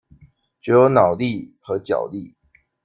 [0.63, 2.35] 只有腦力和腳力